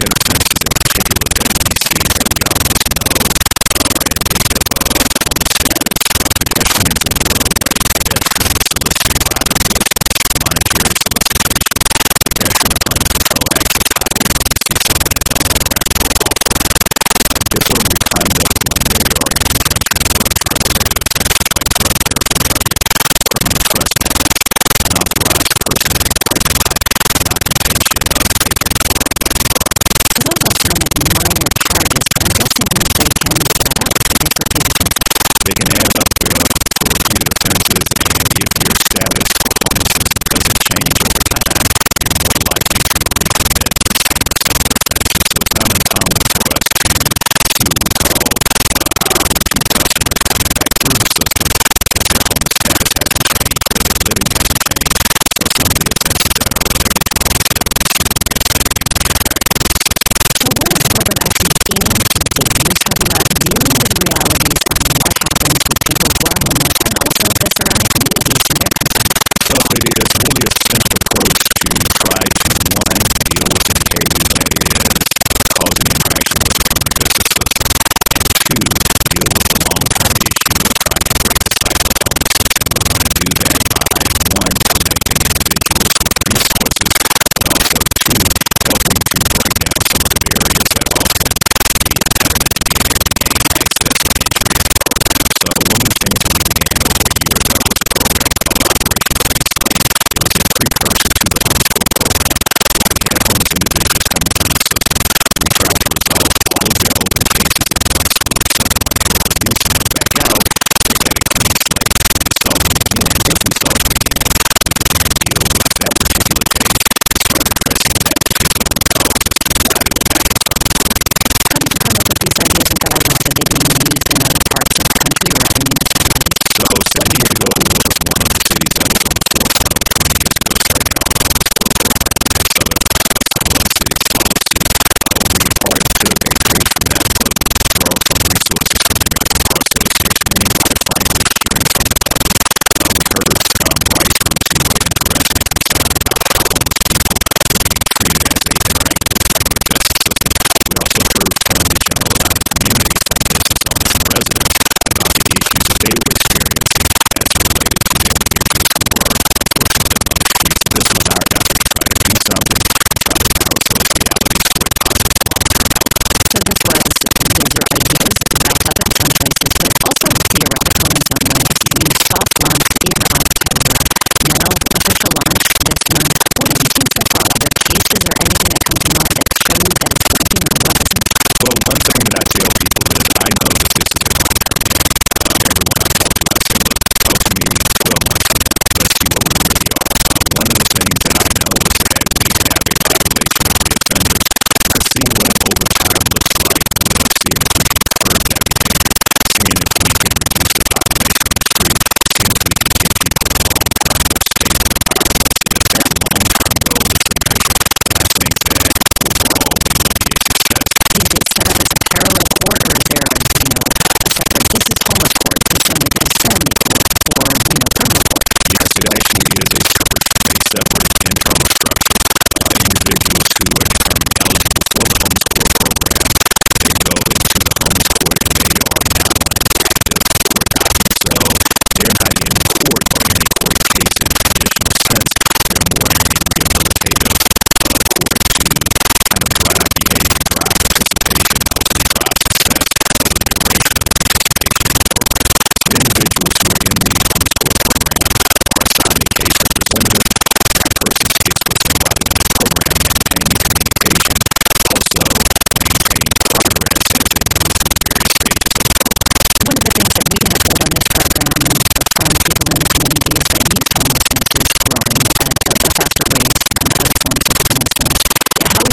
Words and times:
Jenner. 0.00 0.39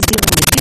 dealing 0.07 0.31
with 0.37 0.56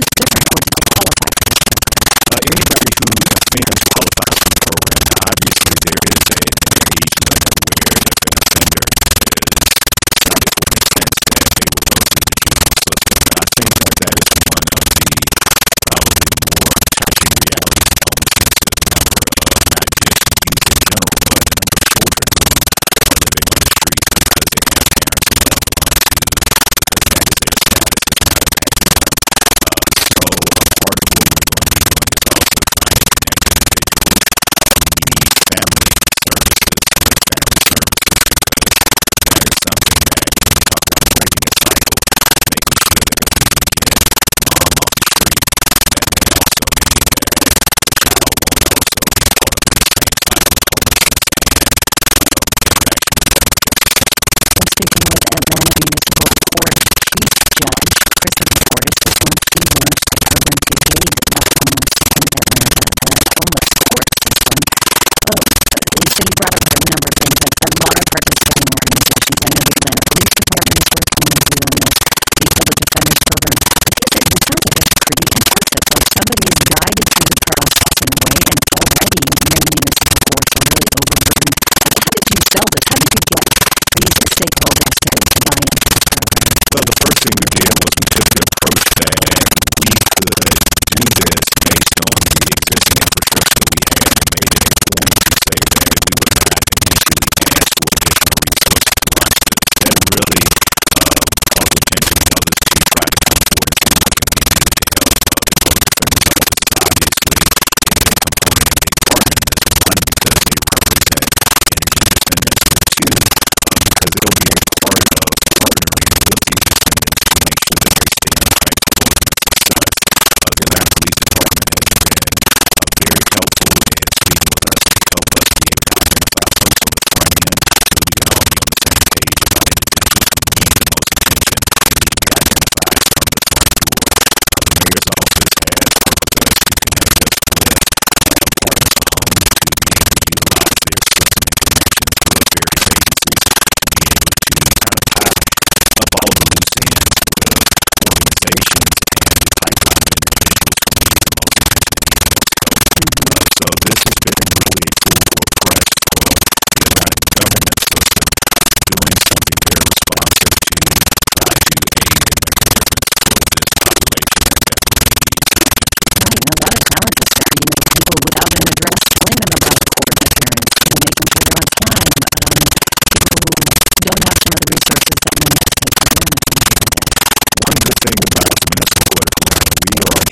you. 179.94 180.00
are 180.02 180.25